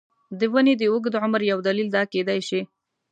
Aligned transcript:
د 0.39 0.41
ونې 0.53 0.73
د 0.77 0.83
اوږد 0.91 1.13
عمر 1.23 1.41
یو 1.51 1.59
دلیل 1.67 1.87
دا 1.97 2.03
کېدای 2.13 2.39
شي. 2.47 2.61